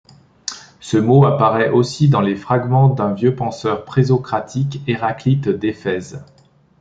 Ce 0.79 0.97
mot 0.97 1.25
apparaît 1.27 1.69
aussi 1.69 2.09
dans 2.09 2.21
les 2.21 2.35
fragments 2.35 2.87
d’un 2.89 3.13
vieux 3.13 3.35
penseur 3.35 3.85
présocratique, 3.85 4.81
Héraclite 4.87 5.47
d'Éphèse. 5.47 6.25